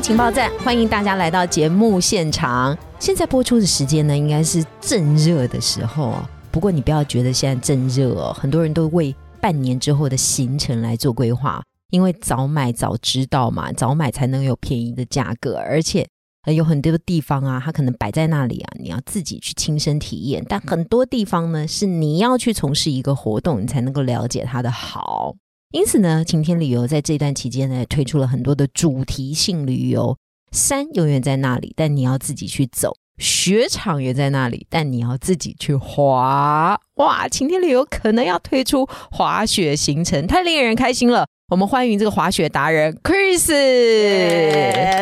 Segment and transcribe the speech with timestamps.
[0.00, 2.76] 情报站，欢迎大家来到节目现场。
[2.98, 6.30] 现在播出的时间呢，应该是正热的时候啊。
[6.50, 11.62] 不过你不要觉得现在正热哦，很多人都为半年之后的行程来做规划。
[11.90, 16.06] 因为早买早知道嘛，早买才能有便宜的价格，而且
[16.54, 20.44] 有很多地方啊，它可能摆在那里啊，你要自己去亲身体验。
[20.48, 25.34] 但很多地方呢，是你要去从事一个活动，你才能够了解它的好。
[25.76, 30.16] 因此呢，晴天旅游在这段期间呢，推出了很多的主题性旅游。
[30.50, 36.80] 山永远在那里，但你要自己去走；雪场也在那里，但你要自己去滑。
[36.94, 41.26] 哇，晴天旅游可能要推出滑雪行程，太令人开心了。
[41.48, 43.48] 我们欢迎这个滑雪达人 Chris，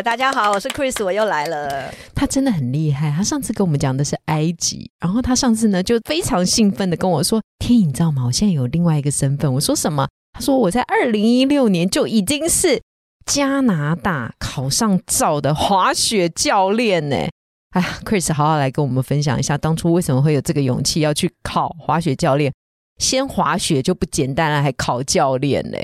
[0.02, 1.94] 大家好，我是 Chris，我又来了。
[2.16, 8.24] 他真的很厉害，他上次跟我们讲的是埃及，然后他上次呢就非常兴奋的跟我说：“天，你知道吗？
[8.26, 10.08] 我现在有另外一个身份。”我说什么？
[10.34, 12.82] 他说我在二零一六年就已经是
[13.24, 17.16] 加拿大考上照的滑雪教练呢。
[17.70, 22.52] 哎呀，Chris，好好来跟我们分享一下，当初为什么会有这个勇气要去考滑雪教练？
[22.98, 25.78] 先滑雪就不简单了，还考教练呢？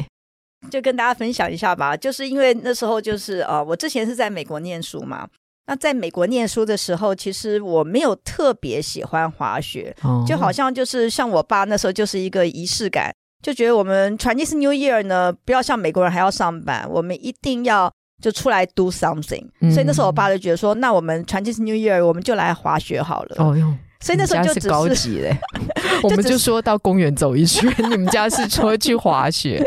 [0.71, 5.27] 就跟大家分享一下吧，就是因为那时候就是呃，我之前是在美国念书嘛。
[5.67, 9.95] 那在美国念书的时候，其实我没有特别喜欢滑雪，
[10.27, 19.47] 就好像就是像我爸那时候就是一个仪式感，就觉得我们 Chinese New Year 呢，不要像美国人还要上班，我们一定要就出来 do something。
[19.73, 23.37] 所以那时候我爸就觉得说，那我们 Chinese New Year 我们就来滑雪好了。
[23.39, 23.75] 哦哟。
[24.03, 25.37] 所以那时候就高级嘞，
[26.03, 27.71] 我们就说到公园走一圈。
[27.91, 29.63] 你们家是说去滑雪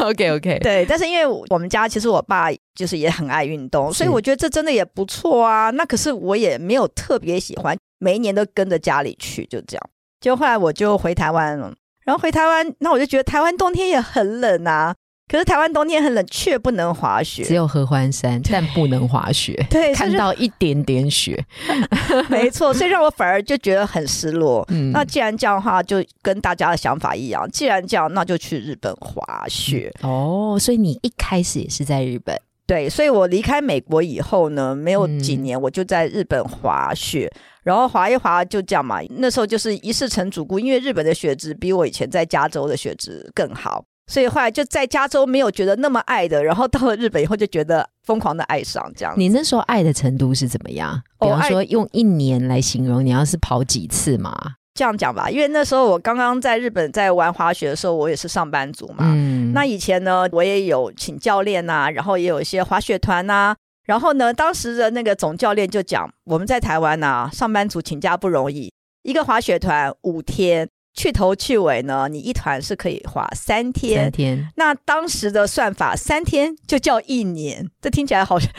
[0.00, 0.58] ？OK OK。
[0.58, 5.70] 对，但是因为我们家其实我爸就是也很爱运动，所以我觉得这真的也不错啊。
[5.70, 9.82] 那可是我也没有特别喜欢，每一年都跟着家里去，就这样。
[10.20, 11.72] 就后来我就回台湾了，
[12.04, 14.94] 然后回台湾，那我就觉得台湾冬天也很冷啊。
[15.28, 17.44] 可是台湾冬天很冷，却不能滑雪。
[17.44, 19.54] 只有合欢山，但不能滑雪。
[19.70, 21.40] 对，看到一点点雪，
[22.28, 22.74] 没错。
[22.74, 24.66] 所以让我反而就觉得很失落。
[24.74, 27.48] 嗯，那既然这样的话，就跟大家的想法一样。
[27.52, 29.92] 既然这样，那就去日本滑雪。
[30.02, 32.36] 哦，所以你一开始也是在日本。
[32.70, 37.28] 对，所以我离开美国以后呢，没有几年我就在日本滑雪，
[37.64, 39.00] 然后滑一滑就这样嘛。
[39.18, 43.84] 那时候就是一试成主顾，因为日本的雪质比我以前在加州的雪质更好。
[44.06, 49.14] 所以后来就在加州没有觉得那么爱的，然后到了日本以后就觉得疯狂的爱上这样。
[49.16, 51.02] 你那时候爱的程度是怎么样？
[51.18, 54.32] 比方说用一年来形容，你要是跑几次嘛？
[54.74, 58.98] 这样讲吧，因为那时候我刚刚在日本在玩滑雪的时候，我也是上班族嘛。
[59.00, 59.52] 嗯。
[59.52, 63.54] 那以前呢，我也有请教练呐，然后也有一些滑雪团呐。
[63.84, 68.72] 然后呢，当时的那个总教练就讲，我们在台湾呐，上班族请假不容易，
[69.02, 70.68] 一个滑雪团五天。
[70.92, 74.02] 去头去尾呢，你一团是可以花三天。
[74.02, 74.48] 三天。
[74.56, 78.50] 那当时的算法，三天就叫一年，这听起来好像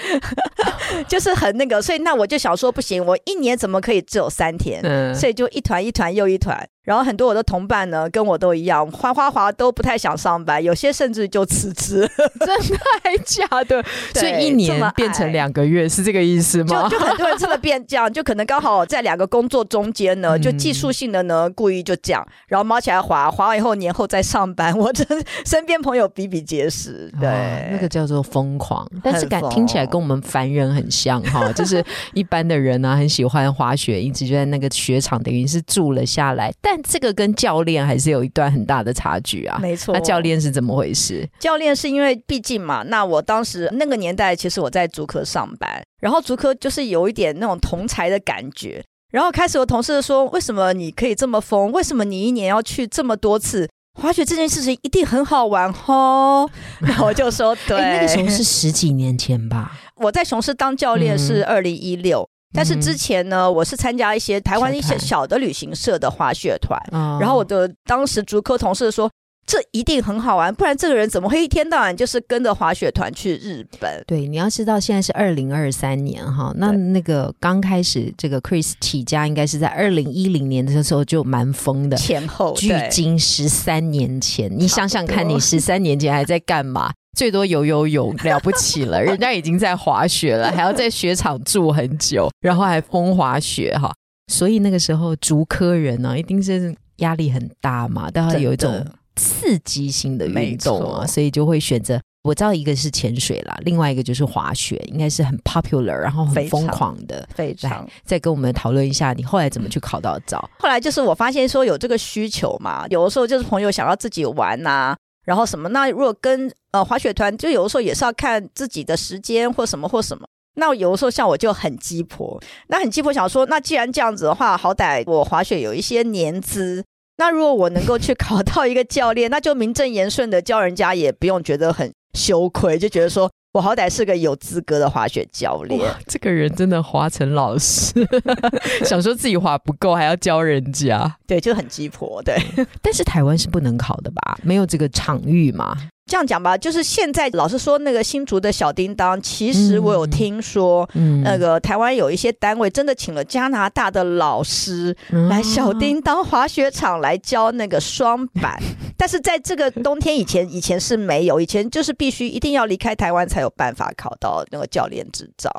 [1.07, 1.81] 就是很那个。
[1.81, 4.81] 所以那我就想说，不行，我一年怎么可以只有三天？
[4.83, 5.13] 嗯。
[5.13, 6.67] 所以就一团一团又一团。
[6.83, 12.09] 然后很多我的同伴呢，跟我都一样，花花滑都不太想上班，有些甚至就辞职。
[12.39, 13.83] 真的还假的？
[14.15, 16.89] 所以一年变成两个月是这个意思吗？
[16.89, 24.75] 就就很多人真的变这样，就可能刚好在两个工作中间呢，就技术性的呢，故意就这样，然后猫起来滑，滑完以后年后再上班。
[24.77, 25.05] 我真
[25.45, 31.83] 身边朋友比比皆是，对，那个叫做疯狂，但是感听起来跟我们凡人很像哈，就是
[32.13, 36.70] 一般的人呢，很喜欢滑雪，一直就在那个雪场，等于是住了下来，但。
[36.71, 39.59] 但这个跟教练还是有一段很大的差距啊。
[39.61, 41.27] 没错，那教练是怎么回事？
[41.37, 48.81] 教练是因为毕竟嘛，那我当时那个年代，其实我在足科上班，然后足科就是有一点那种同才的感觉。
[49.11, 51.69] 然后开始有同事说：“为什么你可以这么疯？
[51.73, 53.67] 为什么你一年要去这么多次
[53.99, 54.23] 滑雪？
[54.23, 56.49] 这件事情一定很好玩哦。
[56.79, 59.77] ”然后我就说：“对，那个时候是十几年前吧。
[59.97, 66.79] 我在雄狮当教练是二零一六。”但是之前呢，我是参加一些台湾一些小的旅行社的滑雪团，
[67.19, 69.09] 然后我的当时足科同事说，
[69.45, 74.03] 这一定很好玩，不然这个人怎么会一天到晚就是跟着滑雪团去日本？
[74.05, 86.91] 对，你要知道现在是二零二三年哈，那那个刚开始这个 Chris 起家应该是在二零一零年的时候就蛮疯的，前后距今十三年前，你想想看你十三年前还在干嘛？
[87.17, 93.91] 最多游游泳了不起了，人家已经在滑雪了，还要在雪场住很久，然后还风滑雪哈。
[94.31, 98.85] 所以那个时候，竹科人呢，一定是压力很大嘛，都要有一种
[99.15, 101.99] 刺激性的运动啊，所以就会选择。
[102.23, 107.27] 我知道一个是潜水啦，另外一个就是滑雪，应该是很 popular，然后很疯狂的。
[107.33, 107.85] 非常。
[108.05, 110.39] 再跟我们讨论一下，你后来怎么去考到照？
[110.59, 115.67] 后来就是我发现说有这个需求嘛，有的时候就是朋友想要自己玩呐，然后什么？
[115.69, 120.25] 那如果跟呃滑雪团，就有的时候也是要看自己的时间或什么或什么。
[120.55, 126.83] 那有的时候像我就很鸡婆，那很鸡婆想说，那既然这样子的话，好歹我滑雪有一些年资，
[127.17, 131.91] 那如果我能够去考到一个教练，那就名正言顺的教人家，也不用觉得很。
[132.13, 135.89] 羞愧，就觉得说我好歹是个有资格的滑雪教练。
[136.05, 137.93] 这个人真的滑成老师，
[138.83, 142.21] 想说自己滑不够，还要教人家，对，就很鸡婆。
[142.21, 142.35] 对，
[142.81, 144.37] 但是台湾是不能考的吧？
[144.43, 145.73] 没有这个场域嘛？
[146.11, 150.85] 这样讲吧，就是现在老是说那个新竹的小叮当，其实我有听说，
[151.23, 154.93] 那个台湾有一些单位真的请了加拿大的老师
[155.29, 158.61] 来小叮当滑雪场来教那个双板，
[158.97, 165.49] 但是在这个冬天以前，以前是没有，以前就是必须一定要离开台湾才有办法考到那个教练执照。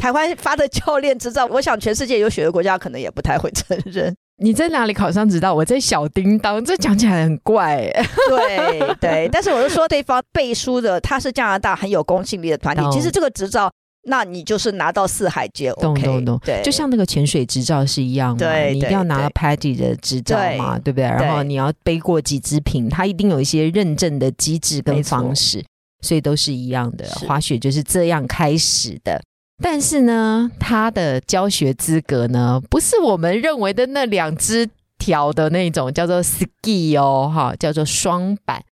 [0.00, 4.12] 台湾发的教练执照，我想全世界有雪的国家可能也不太会承认。
[4.42, 5.54] 你在哪里考上执照？
[5.54, 7.76] 我在小叮当，这讲起来很怪。
[8.28, 12.82] 对对，但是我是说，对方背书的他是加拿大很有公信力的团体。
[12.90, 13.70] 其实这个执照，
[14.04, 16.40] 那你就是拿到四海皆，OK，懂懂懂。
[16.44, 21.04] 对，就像那个潜水执照是一样的，你一定要拿到 Paddy 的执照嘛，对不对？
[21.04, 25.64] 然后你要背过几支瓶，它一定有一些认证的机制跟方式，
[26.00, 27.04] 所以都是一样的。
[27.26, 29.22] 滑雪就是这样开始的。
[29.62, 34.68] 但是呢，他的教学资格呢，不是我们认为的那两只
[34.98, 38.64] 条的那种叫做 ski 哦，哈，叫做双板。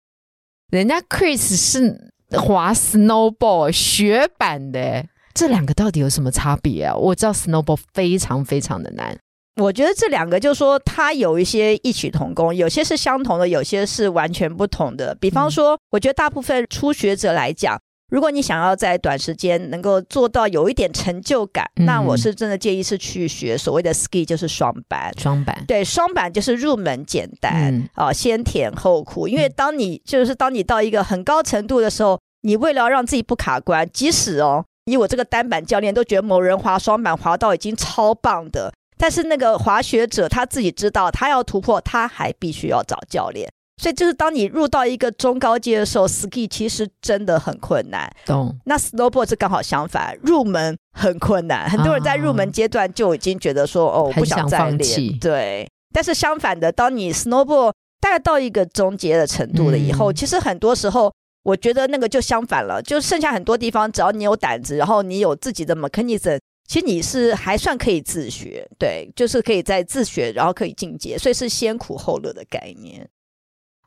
[0.71, 5.05] 人家 Chris 是滑 snowboard 雪板的，
[5.35, 6.95] 这两个到底有什么差别啊？
[6.95, 9.17] 我知道 snowboard 非常非常的难，
[9.63, 15.15] 我觉得这两个就是说它有一些异曲同工，有些是相同的，有些是完全不同的。
[15.15, 17.79] 比方说，我觉得大部分初学者来讲。
[18.11, 25.13] 如果你想要在短时间能够做到有一点成就感，那我是真的建议是去学所谓的 ski，就是双板。
[25.19, 29.29] 双板对，双板就是入门简单啊，先甜后苦。
[29.29, 43.51] 因为当你就是当你到一个很高程度的时候，你为了让自己不卡关，即使哦，以我这个单板教练都觉得某人滑双板滑到已经超棒的，但是那个滑雪者他自己知道，他要突破，他还必须要找教练。
[43.79, 48.13] 所以就是当你入到一个中高阶的时候，ski 其实真的很困难。
[48.27, 48.55] 懂。
[48.65, 55.19] 那 snowboard 是刚好相反，入门很困难，很多人在入门阶段就已经觉得说，哦，不想再练。
[55.19, 55.71] 对。
[55.95, 61.13] 但是相反的，当你 snowboard 大概到一个中阶的程度了以后，其实很多时候，
[61.45, 66.39] 我觉得那个就相反了，就剩下很多地方，只要你有胆子，然后你有自己的 mechanism，
[66.69, 68.69] 其实你是还算可以自学。
[68.79, 73.09] 对，就是可以在自学，然后可以进阶，所以是先苦后乐的概念。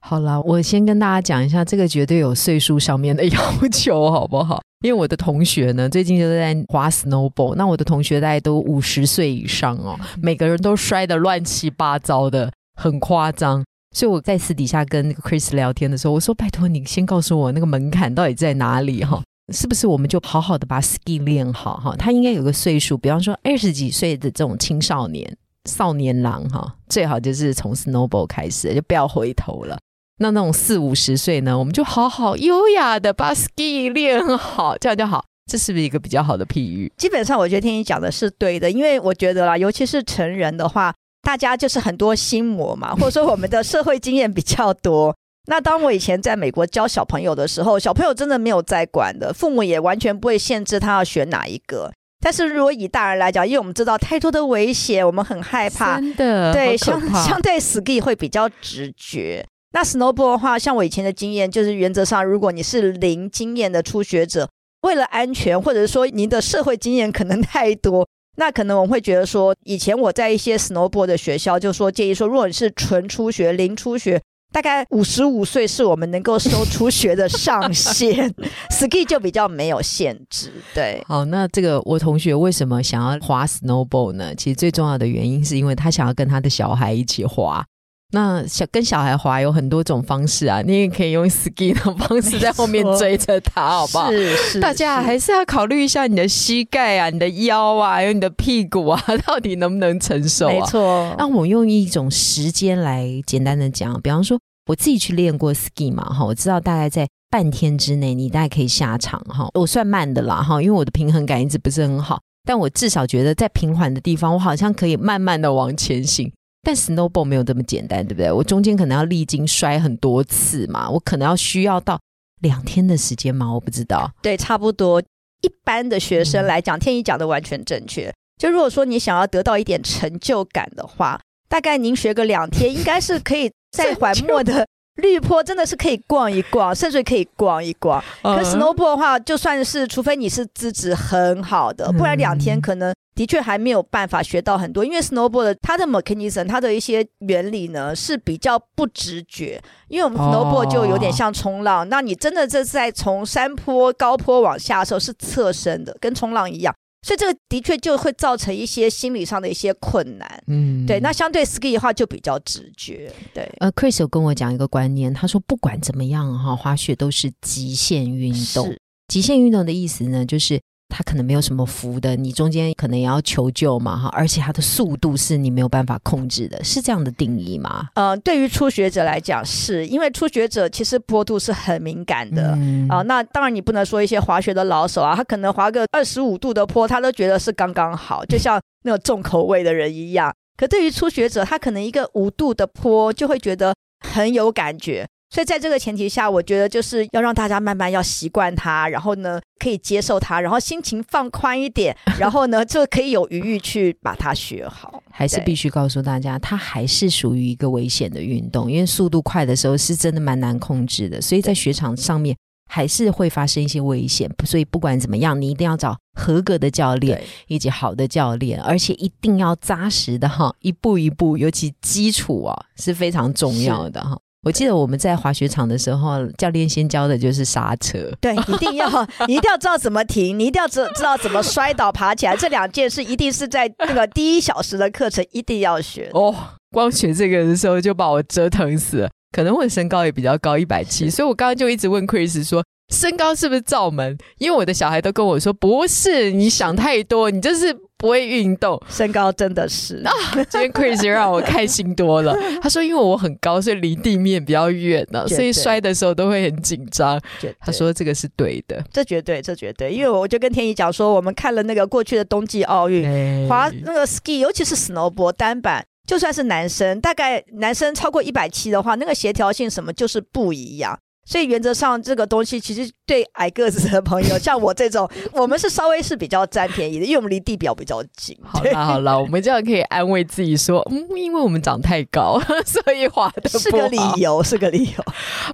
[0.03, 3.39] 好了，我先跟大家讲一下，这个绝对有岁数上面的要
[3.71, 4.59] 求，好不好？
[4.83, 13.63] 因为我的同学呢，最近就在滑 snowboard，那我的同学大概都五十岁以上哦，每个人都摔得乱七八糟的，很夸张。
[13.95, 19.21] 所以我在私底下跟那个 Chris 聊天的时候，我说：“拜托你先告诉我那个门槛到底在哪里哈？
[19.53, 21.95] 是不是我们就好好的把 ski 练好哈？
[21.97, 25.37] 他应该有个岁数，比方说二十几岁的这种青少年、
[25.69, 29.77] 少年郎哈，最好就是从 snowboard 开始，就不要回头了。”
[30.21, 35.25] 那那种四五十岁呢，我们就好好优雅的把 ski 练好，这样就好。
[35.51, 36.89] 这是不是一个比较好的譬喻？
[36.95, 45.13] 基本上，我觉得听你讲的是对的，因为我觉得啦，尤其是成人的话，大家就是很多心魔嘛，或者说我们的社会经验比较多。
[45.49, 51.91] 那当我以前在美国教小朋友的时候，小朋友真的没有在管的，父母也完全不会限制他要选哪一个。
[52.23, 59.43] 但是如果以大人来讲，因为我们知道太多的危险，我们很害怕，真的对相相对 ski 会比较直觉。
[59.73, 64.49] 那 snowboard 的话，像我以前的经验，就是原则上，如果你是零经验的初学者，
[64.81, 78.29] 为了安全，或者说您的社会经验可能太多，那可能我们会觉得说，以前我在一些 snowboard 的学校，就说建议说，如果你是纯初学、零初学，大概五十五岁是我们能够收初学的上限，
[78.69, 80.51] ski 就比较没有限制。
[80.73, 84.35] 对，好，那这个我同学为什么想要滑 snowboard 呢？
[84.35, 87.65] 其实最重要的原因是因为他想要跟他的小孩一起滑。
[88.11, 94.09] 那小跟小孩滑有很多种方式啊，你也可以用 ski 的方式在后面追着他，好不好？
[94.11, 100.53] 是是，大家还是要考虑一下你的膝盖啊、你的腰啊，还有你的屁股啊， 到底能不能承受啊？
[100.53, 101.15] 没错。
[101.17, 104.37] 那我用一种时间来简单的讲，比方说
[104.67, 109.47] 我自己去练过 ski 嘛，哈，我知道大概在半天之内，你大概可以下场哈。
[109.53, 116.29] 我算慢的啦哈，因为我的平衡感一直不是很好，但我至少觉得在平缓的地方，我好像可以慢慢的往前行。
[116.63, 118.31] 但 snowball 没有这么简单，对不对？
[118.31, 121.99] 我中间可能要历经摔很多次嘛，我可能要需要到
[122.41, 123.51] 两天的时间吗？
[123.51, 124.11] 我不知道。
[124.21, 125.01] 对，差不多。
[125.41, 128.13] 一般的学生来讲，天一讲的完全正确。
[128.37, 134.67] 就如果说你想要得到一点成就感的话，大概您学个两天，应该是可以在缓末的。
[134.95, 138.03] 绿坡真的是可以逛一逛， 甚至可以逛一逛。
[138.21, 144.83] 可 snowboard 的话，就算是除非你是资质很好的，不然两天可能的确还没有办法学到很多。
[144.83, 156.75] 因为 snowboard 它的 mechanism 它的一些原理呢是比较不直觉，因为我们 snowboard 就有点像冲浪，那你真的这是在从山坡高坡往下的时候是侧身的，跟冲浪一样。
[157.01, 160.99] 所以这个的确就会造成一些心理上的一些困难，嗯，对。
[160.99, 163.43] 那相对 ski 的话就比较直觉，对。
[163.59, 168.75] 呃，Chris 有跟我讲一个观念，他说不管怎么样哈，滑雪都是极限运动。
[169.07, 170.61] 极限运动的意思呢，就是。
[170.91, 177.87] 它可能没有什么扶的，你中间可能也要求救嘛，哈，而且它的速度是你没有办法控制的，是这样的定义吗？
[177.95, 182.57] 呃，对于初学者来讲，是因为初学者其实坡度是很敏感的
[182.89, 183.01] 啊。
[183.03, 190.33] 那当然你不能说一些滑雪的老手啊，他可能滑个二十五度的坡，他都觉得是刚刚好，就像那个重口味的人一样。
[190.57, 193.73] 可对于初学者，他可能一个五度的坡就会觉得
[194.07, 195.07] 很有感觉。
[195.31, 205.01] 所以在这个前提下，我觉得就是要让大家慢慢要习惯它，然后呢可以接受它，然后心情放宽一点，然后呢就可以有余裕去把它学好。
[205.09, 212.35] 还是必须告诉大家，它还是属于一个危险的运动，因为速度快的时候是真的蛮难控制的，所以在雪场上面
[212.69, 214.29] 还是会发生一些危险。
[214.45, 224.19] 所以不管怎么样，你一定要找合格的教练以及好的教练，而且一定要扎实的哈，一步一步，尤其基础啊是非常重要的哈。
[224.43, 228.11] 我记得我们在滑雪场的时候，教练先教的就是刹车。
[228.19, 228.89] 对，一定要，
[229.27, 236.09] 你一定要知道怎么停，你一定要知知道怎么摔倒爬起来，这两件事一定是在那个第一小时的课程一定要学。
[236.13, 236.35] 哦，
[236.71, 239.09] 光学这个的时候就把我折腾死了。
[239.31, 242.63] 可能我身高也比较高，一百七，所以我刚刚就一直问 Chris 说。
[242.91, 244.17] 身高是不是罩门？
[244.37, 248.81] 因为我的小孩都跟我说不是，你想太多，你就是不会运动。
[248.89, 250.11] 身高真的是 啊，
[250.49, 252.35] 今天 Chris 让我开心多了。
[252.59, 257.21] 他说，因为我很高，所以离地面比较远呢，所以摔的时候都会很紧张。
[257.59, 259.93] 他说这个是对的，这绝对，这绝对。
[259.93, 270.97] 因为我就跟天怡讲说，我们看了那个过去的冬季奥运，滑那个 ski，尤其是 snowboard 单板，就算是男生，大概男生超过一百七的话，那个协调性什么就是不一样。
[271.31, 278.37] 所以原则上，这个东西其实对矮个子的朋友， 像我这种，我们是稍微是比较占便宜的，因为我们离地表比较近。
[278.43, 285.05] 好啦 好啦，我们这样可以安慰自己说，嗯，因为我们长太高， 所以滑的是个理由，是个理由。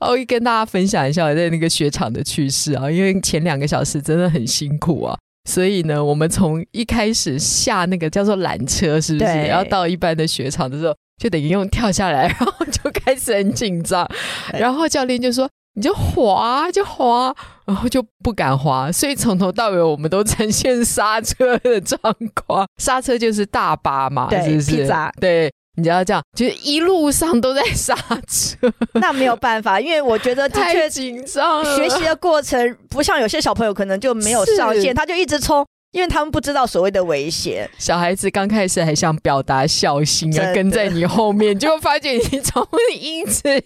[0.01, 5.15] 哦，跟大家分享一下我在那个雪场的趣事啊，因为前两个小时真的很辛苦啊，
[5.47, 9.47] 所以呢，我们从一开始下那个叫做缆车，是不是？
[9.47, 14.09] 要到一般的雪场的时候，就等于用跳下来，然后就开始很紧张，
[14.53, 15.47] 然后教练就说。
[15.77, 17.31] 你就滑就滑，
[17.65, 22.01] 然后就不敢滑，所以从头到尾我们都呈现刹车的状
[22.33, 22.67] 况。
[22.81, 24.89] 刹车就是大巴嘛，是不是？
[25.21, 27.93] 对，你知道这样，就是一路上都在刹
[28.27, 28.73] 车。
[28.99, 31.75] 那没有办法，因为我觉得太紧张了。
[31.75, 35.63] 学习的过程不像有些小朋友可能就没有上限，他就一直冲。
[35.93, 42.67] 因为他们不知道所谓的危险，小孩子刚开始还想表达孝心啊，跟在你后面，就发现你从
[42.99, 43.63] 一直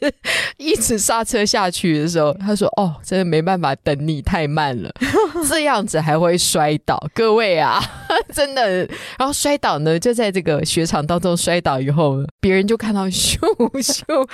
[0.57, 4.91] 一直刹车下去的时候，他说：“哦，真的没办法，等你太慢了，
[5.49, 7.81] 这样子还会摔倒。”各位啊，
[8.31, 8.85] 真的，
[9.17, 13.37] 然后摔倒呢，就在这个雪场当中摔倒以后，别人就看到咻
[13.81, 14.27] 咻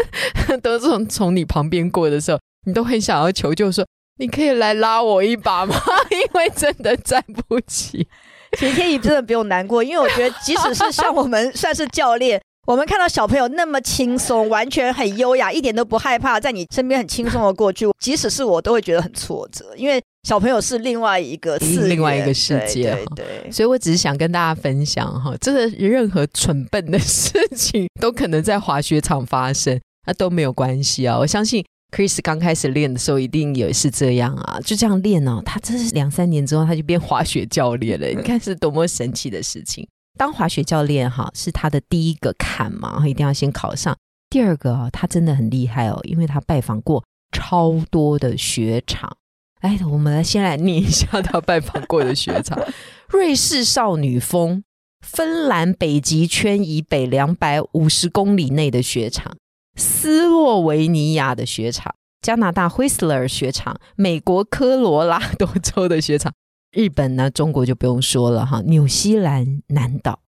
[0.62, 3.86] 都从从你旁边过的时候，你都很想要求救说。
[4.16, 5.74] 你可以来拉我一把吗？
[6.10, 8.06] 因为真的站不起。
[8.56, 22.96] 其实天宇真的不用难过，因为我觉得即使是像我们算是教练，我们看到小朋友那么轻松，完全很优雅，一点都不害怕，在你身边很轻松的过去，即使是我都会觉得很挫折，因为小朋友是另外一个次另外一个世界。
[23.16, 31.64] 对，所以我只是想跟大家分享哈，这个任何蠢笨的事情都可能在滑雪场发生，那都没有关系啊，我相信。
[31.94, 35.40] Chris 刚开始练的时候，一定也是这样啊，就这样练哦。
[35.46, 38.08] 他这是两三年之后，他就变滑雪教练了。
[38.08, 39.86] 你看是多么神奇的事情！
[40.18, 43.96] 当滑雪教练哈，是他的第一个坎嘛，一定要先考上。
[44.28, 49.16] 第二个哦，他真的很厉害哦，因为他拜访过超多的雪场。
[49.60, 52.58] 哎，我们来先来念一下他拜访过的雪场：
[53.08, 54.64] 瑞士少女峰、
[55.06, 59.36] 芬兰北极圈以北两百五十公里内的雪场。
[59.76, 66.32] 斯洛维尼亚的雪场、加拿大 Whistler 雪场，美国科罗拉多州的雪场，
[66.72, 70.20] 日本呢，中国就不用说了哈，纽西兰南岛。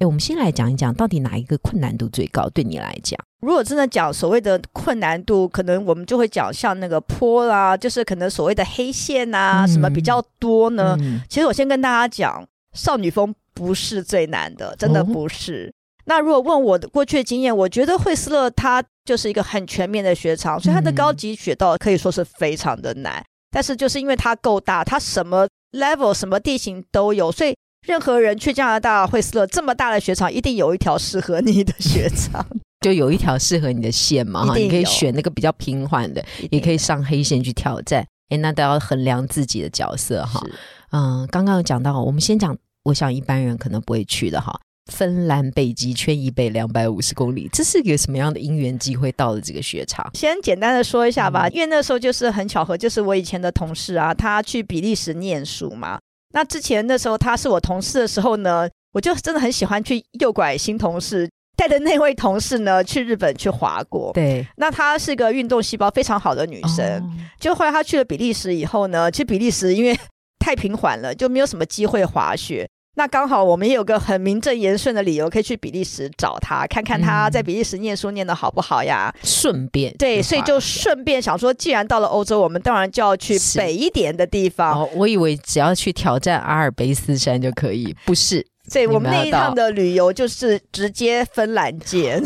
[0.00, 2.48] 哎，我们先来讲一讲，到底哪一个困难度最高？
[2.50, 10.96] 对你来讲，如果真的讲所谓的困难度，可能我们就会讲像那个坡啦，就是可能所谓的黑线啊，什么比较多呢？
[11.28, 15.74] 其实我先跟大家讲，少女峰不是最难的，真的不是。
[16.08, 23.24] 那如果问我的过去的经验，我觉得惠斯勒它就是一个很全面的雪场，所以它的高级雪道可以说是非常的难。
[23.50, 27.54] 但是就是因为它够大，它什么 level、什么地形都有，所以。
[27.86, 32.44] 任何人去加拿大惠斯勒这么大的雪场，一定有一条适合你的雪场，
[32.80, 34.44] 就有一条适合你的线嘛？
[34.44, 38.04] 哈， 你可以选那个比较平缓的，也可以上黑线去挑战。
[38.30, 40.44] 哎，那都要衡量自己的角色哈。
[40.90, 44.60] 嗯，刚刚有讲到，我们先讲，我想一般人可能不会去的哈。
[44.88, 50.10] 芬兰北极圈以北两百五十公里，这是一个什么样的因缘机会到了这个雪场？
[50.14, 55.98] 先简单的说一下吧，因为那时候就是很巧合，就是我以前的同事啊，他去比利时念书嘛。
[56.34, 64.12] 那之前那时候他是我同事的时候呢，我就真的很喜欢去诱拐新同事，带着那位同事呢去日本去滑过。
[64.12, 67.02] 对，那她是个运动细胞非常好的女生。
[67.38, 69.98] 就后来她去了比利时以后呢，其实比利时因为
[70.38, 72.68] 太平缓了，就没有什么机会滑雪。
[72.98, 79.14] 那刚好我们也有个很名正言顺的理由，可以去比利时找他，看看他在比利时念书念的好不好呀？
[79.22, 84.88] 顺便对，所以就顺便想说，既然到了欧洲，我们当然就要去北一点的地方。
[84.96, 88.44] 我以为只要去挑战阿尔卑斯山就可以，不是。
[88.70, 92.22] 对，我们那一趟的旅游就是直接芬兰见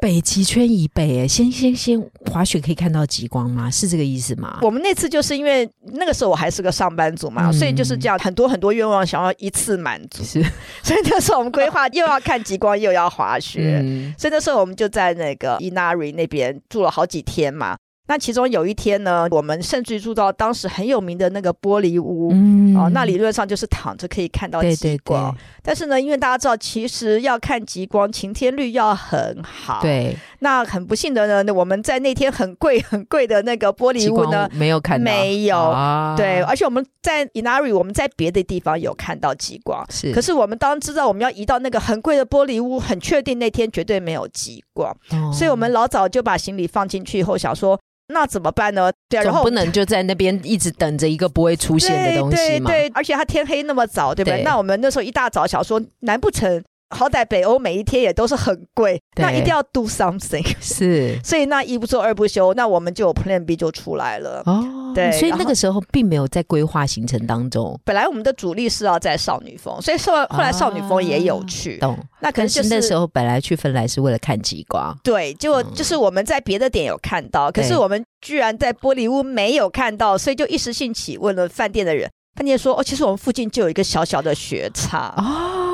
[0.00, 2.00] 北极圈以北，哎，先先先
[2.30, 3.70] 滑雪可以看到极光吗？
[3.70, 4.58] 是这个意思吗？
[4.62, 10.22] 我们那次就是因为那个时候我还是个上班族嘛，所以就是这样，很多很多愿望想要一次满足，
[10.82, 13.82] 所以那时候我们规划又要看极光又要滑雪，
[14.18, 17.76] 所以那时候我们就在那个伊纳瑞那边住了好几天嘛。
[18.08, 22.30] 那其中有一天呢，我们甚至住到当时很有名的那个玻璃屋，
[22.78, 25.34] 哦，那理论上就是躺着可以看到极光。
[25.62, 29.80] 但是呢，因为大家知道，其实要看极光，晴天率要很好。
[29.82, 30.16] 对。
[30.38, 35.04] 那很不幸的呢，我们在那天很贵很贵的那个玻璃屋呢，没有看到。
[35.04, 35.58] 没有。
[35.58, 39.84] 啊对，而且我们在 Inari，我们在别的地方有看到极光。
[39.90, 40.12] 是。
[40.12, 44.96] 可是我们当知道我们要移到那个很贵的玻璃屋，很确定那天绝对没有极光。
[45.10, 45.32] 哦。
[45.32, 47.76] 所以我们老早就把行李放进去以后，想说。
[48.08, 48.90] 那怎么办呢？
[49.08, 52.70] 对，然后不能就在那边一直等着一个不会出现的东西嘛。
[52.70, 54.42] 对，而且他天黑那么早，对不对？
[54.42, 60.46] 那我们那时候一大早想说，难不成好歹北欧每一天也都是很贵，那一定要 do something。
[60.60, 64.42] 是，所以那一不做二不休，那我们就有 Plan B 就出来了。
[64.46, 67.78] 哦，对，所以那个时候并没有在规划行程当中。
[67.84, 71.78] 本来我们的主力是要在少女峰，所以说后来少女峰也有去。
[71.78, 71.98] 懂。
[72.20, 74.96] 那可能就是那时候本来去芬兰是为了看极光。
[75.02, 85.65] 对，就就是我们在别的点有看到，可是我们居然在玻璃屋没有看到，所以就一时兴起问了饭店的人，饭店说：“哦，其实我们附近就有一个小小的雪场。”哦。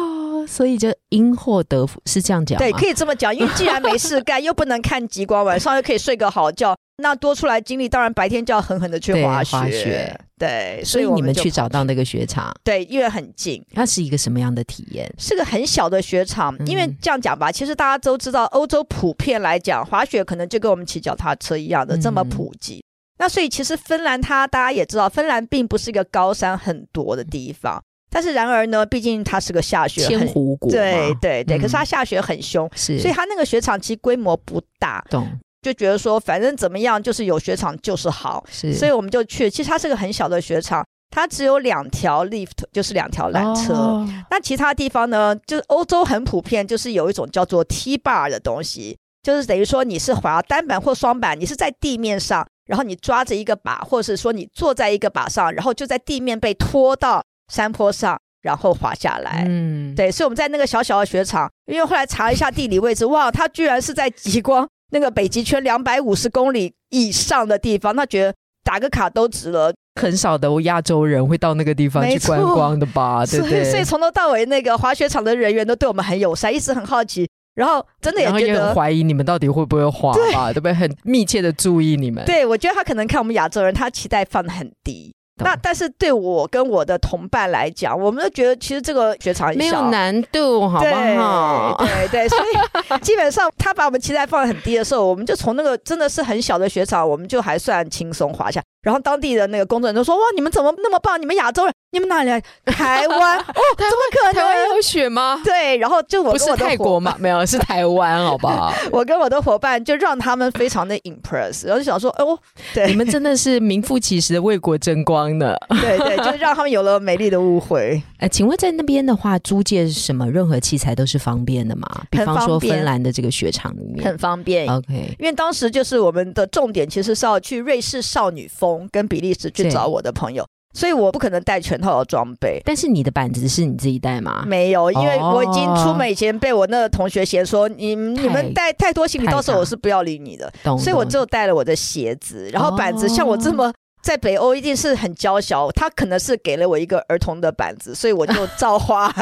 [0.47, 3.35] 所以就因祸得福是这样讲，对，可以这么讲。
[3.35, 10.19] 因为既然没事干，又不能看极光，晚上又可以睡个好觉，那多出来精力，当然白天就要狠狠的去滑雪。
[10.39, 13.65] 对，所以你们去找到那个雪场，对，因为很近。
[13.75, 15.09] 它是一个什么样的体验？
[15.17, 16.53] 是个很小的雪场。
[16.67, 22.85] 因为这样讲吧，其实大家都知道，欧洲普遍来讲，滑雪可能就跟我们骑脚踏车一样的这么普及。
[23.19, 27.81] 那所以其实芬兰，它大家也知道，芬兰并不是一个高山很多的地方。
[28.15, 31.59] 但是然而呢，毕竟它是个下雪千湖国，对对对。
[31.59, 35.27] 可是它下雪很凶，是，所以它那个雪场其实规模不大，懂？
[35.63, 38.75] 就觉得说反正怎么样，就是有雪场就是好，是。
[38.75, 39.49] 所以我们就去。
[39.49, 44.07] 其实它是个很小的雪场，它只有两条 lift，就是两条缆车。
[44.31, 57.23] 那其他地方呢，就是欧洲很普遍，就是有一种叫做 T bar 的东西，就是等于说你是滑单板或双板，你是在地面上，然后你抓着一个把，或者是说你坐在一个把上，然后就在地面被拖到。
[57.49, 59.45] 山坡上，然后滑下来。
[59.49, 69.73] 嗯，对，所以我们在那个小小的雪场，因为后来查一下地理位置，哇，它居然是在极光那个北极圈两百五十公里以上的地方，那觉得打个卡都值了。
[70.01, 73.25] 很少的亚洲人会到那个地方去观光的吧？
[73.31, 73.71] 对对。
[73.71, 80.51] 所以从头到尾，那个滑雪场的人员都对我们很友善，一直很好奇，然后真的也觉得怀疑你们到底会不会滑吧？
[80.51, 80.73] 对不对？
[80.73, 82.25] 很密切的注意你们。
[82.25, 85.15] 对，我觉得他可能看我们亚洲人，他期待放的很低。
[85.43, 90.87] 那但是对我跟我的同伴来讲，我们都觉得其实这个雪场没有难度，好不
[91.21, 91.77] 好？
[91.79, 98.63] 对对， 所以基本上他把我们期待放得很低的时候，我们就从那个真的是很小的雪场，我们就还算轻松滑下。
[98.83, 101.21] 然后当地的那个工作人员都说：“哇，你们怎么那么棒？
[101.21, 102.41] 你们亚洲人你们哪里来？
[102.65, 104.35] 台湾 哦，怎么可能？
[104.35, 105.39] 台湾有雪吗？
[105.45, 107.15] 对，然后就我不是泰国吗？
[107.21, 108.73] 没有，是台湾，好不好？
[108.91, 112.39] 我跟我的伙伴就让他们非常的 impress，然后就想说，哦，
[112.73, 115.55] 对，你们真的是名副其实的为国争光呢。
[115.69, 118.03] 对对，就让他们有了美丽的误会。
[118.17, 121.87] 哎，请问在那边的话，租借什么任何器材都是方便的吗？
[122.11, 124.67] 比方说芬兰的这个雪场里面很方便。
[124.67, 130.47] OK，因为当时就是我们的重点其实是要去瑞士少女峰跟比利时去找我的朋友。
[130.73, 134.45] 所以我不可能带全套的装备，但是你的板子是你自己带吗？
[134.47, 140.53] 没有，因为我已经出门以前被我那个同学嫌说，你你们带太多行李，到时候我是不要理你的。
[140.79, 143.73] 所以我就带了我的鞋子，然后板子像我这么。
[144.03, 149.11] 在北欧一定是很娇小，他可能是给了我一个儿童的板子，所以我就照花。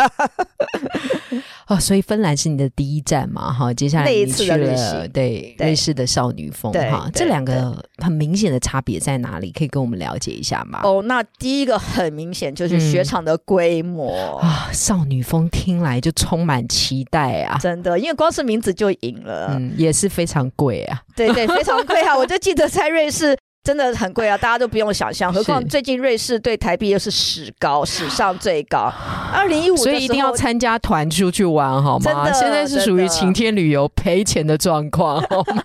[1.68, 3.52] 哦，所以芬兰是你的第一站嘛？
[3.52, 9.52] 哈，接下来你去了对瑞士的少女峰哈，这两个很明显的差别在哪里？
[9.52, 10.80] 可以跟我们了解一下吗？
[10.82, 17.56] 哦，那第一个很明显就是雪场的规模啊，少女峰听来就充满期待啊！
[17.60, 22.16] 真的，因为光是名字就赢了，嗯，也是非常贵啊，对对，非常贵啊！
[22.16, 23.36] 我就记得在瑞士。
[23.62, 25.32] 真的很贵啊，大家都不用想象。
[25.32, 28.90] 何况最近瑞士对台币又是史高，史 上最高。
[29.32, 32.32] 二零一五，所以一定要参加团出去玩好吗？
[32.32, 35.62] 现在是属于晴天旅游赔钱的状况，好吗？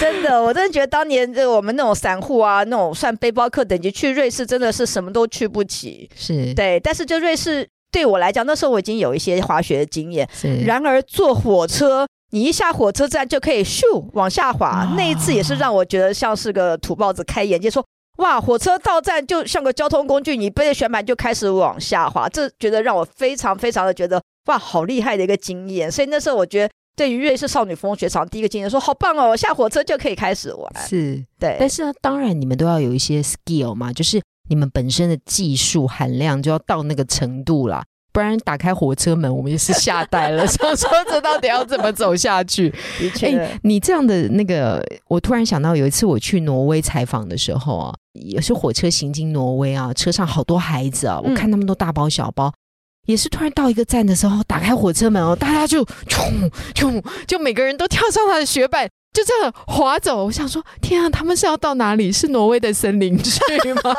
[0.00, 6.08] 真的，我真的觉得当年就我们那种散户啊，那种算背包客等级去瑞士，真的是什么都去不起。
[6.16, 10.26] 是对，但是就瑞士对我来讲，那时候我已经有一些滑雪的经验。
[10.64, 12.06] 然而坐火车。
[12.30, 17.84] 你一下火车站就可以咻往下滑，那一次也是让我觉得像是个土包子开眼界，说
[18.18, 25.90] 哇，火车到站就像个交通工具，你背着旋板就开始往下滑，这觉得让我非常非常的觉得哇，好厉害的一个经验。
[25.90, 30.88] 所以那时候我觉得对于瑞士少女风雪场第一个经验，说好棒哦，下火车就可以开始玩。
[30.88, 37.84] 是对，但是呢，当然你们都要有一些 skill 嘛，就是你们本身的技术含量就要到那个程度啦。
[38.16, 42.70] 不然打开火车门，我们也是吓呆了， 想说这到底要怎么走下去？
[42.98, 52.50] 的确，你这样的那个，我突然想到有一次我去挪威采访的时候啊，也是火车行经挪威啊，车上好多孩子啊，我看他们都大包小包，
[53.04, 58.88] 也是突然到一个站的时候，打开火车门哦，大家就冲冲，就每个人都跳上他的雪板。
[59.16, 62.12] 就这样滑走，我想说，天啊，他们是要到哪里？
[62.12, 63.40] 是挪威的森林去
[63.82, 63.94] 吗？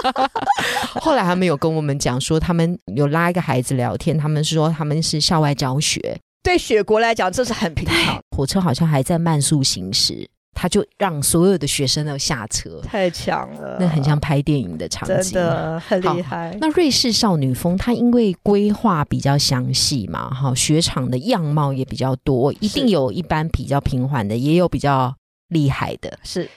[1.02, 8.22] 后来他们有跟我们讲说，他们有拉一个孩子聊天，他们是说他们是校外教学，对雪国来讲这是很平常。
[8.36, 16.58] 火车好像还在慢速行驶，他就让所有的学生都下车，太强了，那很像拍电影的场景，真的很厉害。
[16.60, 25.16] 那瑞士少女峰，它因为规划比较详细嘛，哈，雪场的样貌也比较多，一定有一般比较平缓的，也有比较。
[25.50, 26.50] 厉害的是，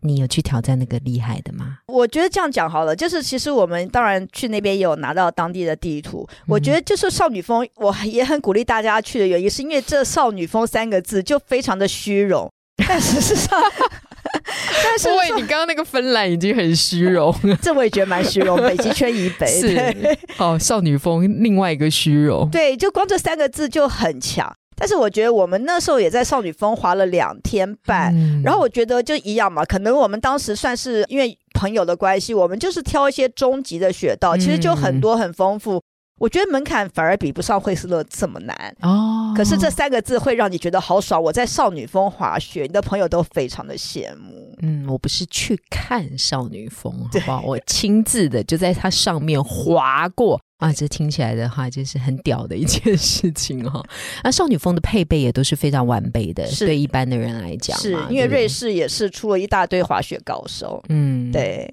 [0.00, 1.80] 你有去挑战那个厉害的吗？
[1.88, 6.26] 我觉得这样讲好了，就是其实我们当然去那边也有拿到当地的地图。
[6.46, 12.50] 我觉得就是少女峰，我也很鼓励大家去的原因，是因为这“少女峰”三个字就非常的虚荣，
[12.86, 13.60] 但事实上，
[14.84, 18.56] 但是你刚刚那个芬兰已经很虚荣， 这我也觉得蛮虚荣。
[18.58, 24.52] 北极圈以北是哦，少女风另外一个虚荣，对，就光这三个字就很强。
[24.80, 28.14] 但是我觉得我们那时候也在少女峰滑了两天半，
[28.44, 35.82] 然后我觉得就一样嘛，可能我们当时算是因为朋友的关系，我们就是挑一些中级的雪道，其实就很多很丰富。
[36.18, 39.32] 我觉得门槛反而比不上惠斯勒这么难哦。
[39.36, 41.22] 可是这三个字会让你觉得好爽。
[41.22, 44.56] 我在少女峰滑雪，你的朋友都非常的羡慕。
[44.60, 47.42] 嗯，我不是去看少女峰，好不好？
[47.42, 50.40] 我亲自的就在它上面滑过。
[50.58, 53.80] 啊，这听起来的话就是很屌的一件事情哈。
[54.24, 60.82] 那 少女峰的配备也都是非常完备的，对一般的人来讲，是因为瑞士也是出了一大堆滑雪高手。
[60.88, 61.72] 嗯，对。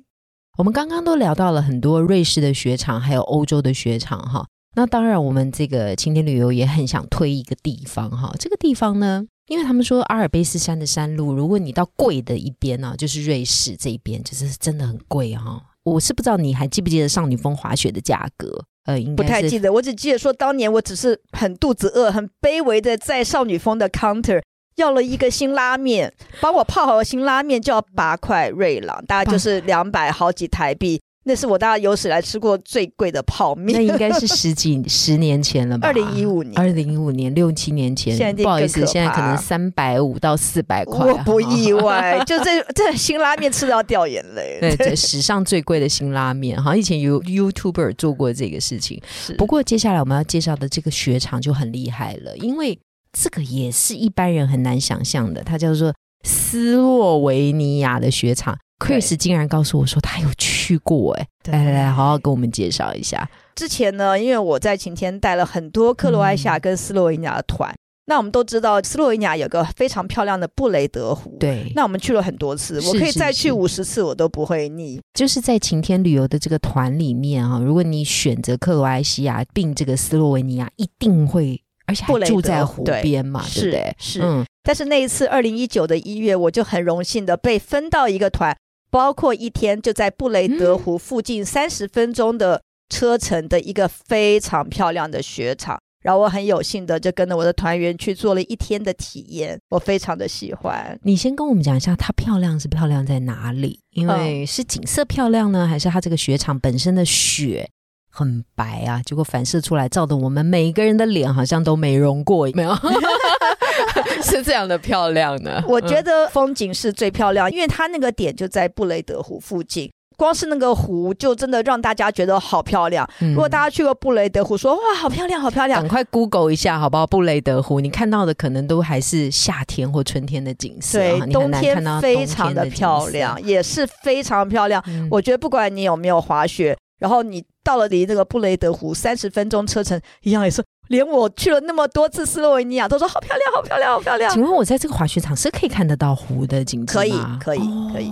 [0.58, 4.48] 我们刚刚都聊到了很多瑞士的雪场，还有欧洲的雪场哈。
[4.78, 8.34] 那当然，我们这个晴天旅游也很想推一个地方哈。
[8.40, 15.62] 这个地方呢，因为他们说阿尔卑斯山的山路，如果你到贵的一边呢，就是瑞士这边，就是真的很贵哈。
[15.84, 18.64] 我是不知道你还记不记得少女峰滑雪的价格。
[18.86, 24.42] 呃，不太记得，我只记得说当年我只是很肚子饿，很卑微的在少女峰的 counter
[24.76, 26.12] 要了一个新拉面，
[26.42, 31.00] 帮我泡好的新拉面就要八块瑞郎，大概就是两百好几台币。
[31.28, 35.88] 那是我大概有史来吃过最贵的泡面，那应该是十几 十年前了吧？
[35.88, 42.22] 二零一五年，二零一五年六七年前，不好意思，现在可能三百五到四百块，我不意外。
[42.28, 49.02] 就这这新拉面吃到掉眼泪， 对，史上最贵的新拉面，好像以前有 YouTuber 做过这个事情。
[49.36, 52.78] 不过接下来我们要介绍的这个雪场就很厉害了，因为
[53.18, 58.58] 这个也是一般人很难想象的，它叫做斯洛维尼亚的雪场。
[58.78, 63.28] Chris 竟然告诉我说他有去过，哎，来来来，好好跟我们介绍一下。
[63.56, 67.74] 之前呢，因为我在晴天带了很多克罗埃西亚跟斯洛维尼亚的团。
[68.08, 71.38] 那我们都知道，斯洛维尼亚有个非常漂亮的布雷德湖。
[71.40, 75.02] 对，那我们去了很多次，我可以再去五十次，我都不会腻。
[75.14, 83.96] 就是在晴天旅游的这个团里面啊，如果你选择克罗埃西亚并这个斯洛维尼亚，一定会，而且还住在湖边嘛，对不对？
[83.98, 84.22] 是。
[84.22, 84.46] 嗯。
[84.64, 88.58] 但是那一次二零一九的一月，我就很荣幸的被分到一个团，
[88.90, 95.80] 包括一天就在布雷德湖附近三十分钟的车程的一个非常漂亮的雪场。
[96.02, 100.96] 然后我很有幸的就跟着我的团员去做了一天的体验，我非常的喜欢。
[101.02, 103.80] 你先跟我们讲一下，它漂亮是漂亮在哪里？
[103.90, 107.68] 因为是景色漂亮呢，还是它这个雪场本身的雪
[108.16, 109.02] 很白啊？
[109.06, 112.74] 结果反射出来，照的我们每一个人的脸好像都美容过，没有？
[114.24, 115.62] 是这样的漂亮呢？
[115.68, 119.92] 我觉得风景是最漂亮，因为它那个点就在布雷德湖附近。
[120.18, 123.06] 光是那个湖就真的让大家觉得好漂亮。
[123.20, 127.06] 如果大家去过布雷德湖，说哇，好漂亮，好漂亮，赶快 Google 一下好不好？
[127.06, 134.82] 布雷德湖，你看到的可能都还是夏天或春天的景色，对，冬天非常的漂亮，也是非常漂亮。
[135.12, 144.32] 我觉得不管你有没有滑雪，然后你到了离那个布雷德湖三十分钟车程一样，也是连我去了那么多次斯洛维尼亚都说好漂亮，好漂亮，好漂亮。
[144.32, 147.40] 请问我在这个滑雪场是可以看得到湖的景色吗？
[147.42, 148.12] 可以，可以，可以。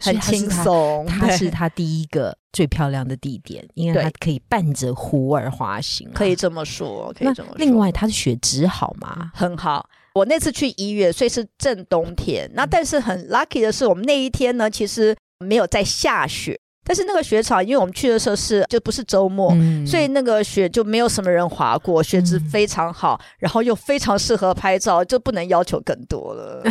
[0.00, 7.56] 很轻松，它 是它第一个最漂亮的地点，因为它可以伴着湖而滑行，可以这么说，可以这么说。
[7.56, 9.30] 另外，它的雪质好吗？
[9.34, 9.88] 很好。
[10.14, 12.50] 我那次去一月，所以是正冬天。
[12.54, 16.60] 那但是很 lucky 的是，我们那一天呢，其实没有在下雪。
[16.84, 19.50] 但是那个雪场，因为我们去的时候是就不是周末，
[19.86, 26.62] 所以那个雪就没有什么人滑过，雪质非常好，然后又非常适合拍照，就不能要求更多了。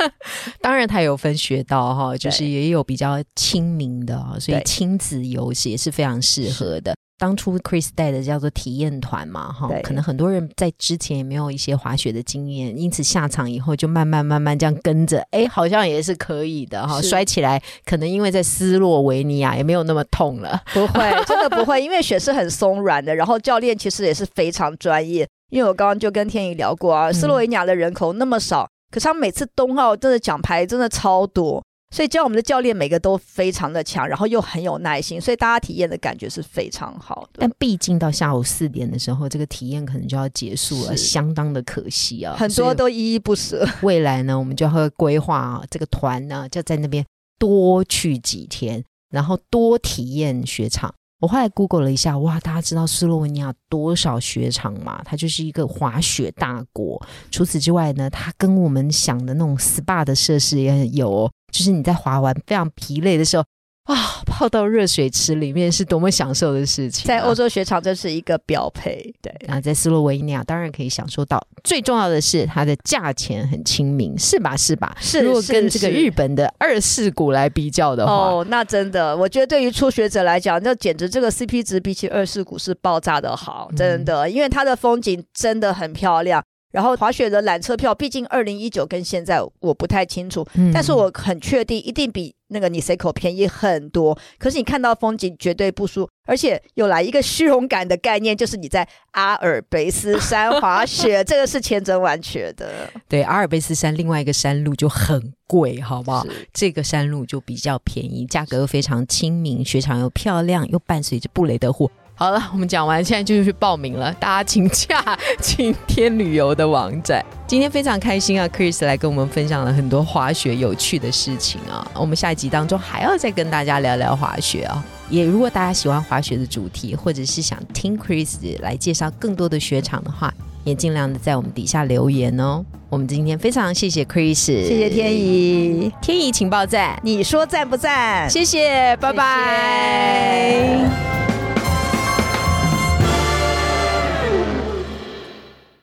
[0.60, 6.94] 当然，它有分雪道哈， 就是也有比较亲民的，所以亲子游也是非常适合的。
[7.18, 17.00] 当初 Chris 带的叫做体验团嘛，哈，可能很多人在之前也没有一些滑雪的经验，因此下场以后就慢慢慢慢这样跟着，哎，好像也是可以的哈。
[17.00, 23.14] 摔起来可能因为在斯洛维尼亚也没有那么痛了，不会，真的不会，因为雪是很松软的。
[23.14, 28.68] 然后教练其实也是非常专业，因为我刚刚就跟天宇聊过啊，斯洛维尼亚的人口那么少。
[28.88, 31.62] 可是他每次冬奥真的奖牌真的超多，
[31.96, 37.38] 所以教我们的教练每个都非常的强，然后又很有耐心，所以大家体验的感觉是非常好的。
[37.38, 43.66] 但毕竟到下午四点的时候，这个体验可能就要结束了，相当的可惜啊，很多都依依不舍。
[43.80, 47.02] 未来呢，我们就会规划这个团呢，就在那边
[47.38, 50.92] 多去几天，然后多体验雪场。
[51.20, 55.00] 我后来 Google 了一下，哇，大家知道斯洛文尼亚多少雪场吗？
[55.02, 57.02] 它就是一个滑雪大国。
[57.30, 63.44] 除此之外呢，它跟我们想的那种 SPA 的设施也很有，就是你在滑完非常疲累的时候。
[63.86, 67.06] 哇，泡到热水池里面是多么享受的事情！
[67.06, 69.32] 在欧洲雪场这是一个标配，对。
[69.46, 71.40] 那在斯洛维尼亚当然可以享受到。
[71.62, 74.56] 最重要的是它的价钱很亲民，是吧？
[74.56, 74.96] 是吧？
[75.00, 75.20] 是。
[75.20, 86.42] 如果跟这个日本的二世谷来比较的话，哦，那真的，我觉得对于初学者来讲，那简直这个 CP 值比起二世谷是爆炸的好，真的，因为它的风景真的很漂亮。
[86.72, 94.18] 然后滑雪的缆车票，毕竟二零一九跟现在我不太清楚，但是我很确定一定比那个你 C 口便宜很多。
[94.38, 102.90] 可是你看到风景绝对不输，而且又来一个虚荣感的概念，就是你在阿尔卑斯山滑雪， 这个是千真万确的。
[103.08, 106.26] 对，阿尔卑斯山另外一个山路就很贵，好不好？
[106.52, 111.90] 这个山路就比较便宜，价格又非常亲民，雪场又漂亮，又伴随着布雷德湖。
[112.18, 114.10] 好了，我们讲完，现在就去报名了。
[114.14, 117.22] 大家请假晴天旅游的网站。
[117.46, 121.86] 今天非常开心啊，Chris 来跟我们分享了很多滑雪有趣的事情啊。
[121.94, 124.82] 我们下一集当中还要再跟大家聊聊滑雪啊。
[125.10, 130.32] 也如果大家喜欢滑雪的主题，或者是想听 Chris 来介绍更多的雪场的话，
[130.64, 132.64] 也尽量的在我们底下留言哦。
[132.88, 138.26] 我们今天非常谢谢 Chris，谢谢天怡，天怡情报站，你说赞不赞？
[138.30, 140.80] 谢谢，拜拜。